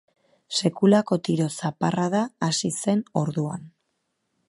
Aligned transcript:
Sekulako 0.59 1.17
tiro 1.27 1.47
zaparrada 1.63 2.25
hasi 2.49 2.75
zen 2.83 3.05
orduan. 3.25 3.73